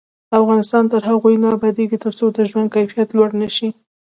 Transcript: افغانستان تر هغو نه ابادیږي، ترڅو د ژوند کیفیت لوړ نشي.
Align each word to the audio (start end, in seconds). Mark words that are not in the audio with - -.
افغانستان 0.39 0.83
تر 0.91 1.01
هغو 1.09 1.29
نه 1.43 1.47
ابادیږي، 1.57 1.97
ترڅو 2.05 2.25
د 2.31 2.39
ژوند 2.49 2.69
کیفیت 2.75 3.07
لوړ 3.17 3.29
نشي. 3.41 3.69